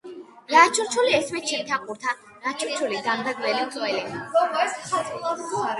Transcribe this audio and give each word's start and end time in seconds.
"რა 0.53 0.61
ჩურჩული 0.77 1.11
ესმის 1.17 1.45
ჩემთა 1.51 1.79
ყურთა 1.83 2.15
რა 2.47 2.55
ჩურჩული 2.63 3.05
დამდაგველი 3.09 3.63
მწველნი 3.69 4.07